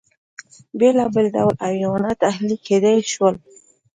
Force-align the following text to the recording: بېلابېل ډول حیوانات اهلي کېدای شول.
بېلابېل 0.79 1.27
ډول 1.35 1.55
حیوانات 1.65 2.19
اهلي 2.31 2.55
کېدای 2.67 2.97
شول. 3.11 3.35